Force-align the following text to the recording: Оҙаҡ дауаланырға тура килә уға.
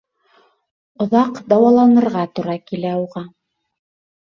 Оҙаҡ 1.05 1.37
дауаланырға 1.53 2.25
тура 2.39 2.57
килә 2.73 2.97
уға. 3.05 3.25